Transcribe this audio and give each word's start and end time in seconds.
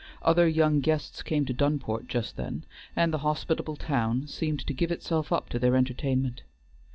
Other 0.23 0.47
young 0.47 0.79
guests 0.79 1.21
came 1.21 1.45
to 1.45 1.53
Dunport 1.53 2.07
just 2.07 2.35
then, 2.35 2.65
and 2.95 3.13
the 3.13 3.19
hospitable 3.19 3.75
town 3.75 4.25
seemed 4.25 4.65
to 4.65 4.73
give 4.73 4.91
itself 4.91 5.31
up 5.31 5.47
to 5.49 5.59
their 5.59 5.75
entertainment. 5.75 6.41